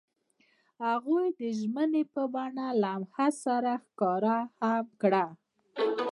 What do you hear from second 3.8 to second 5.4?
ښکاره هم کړه.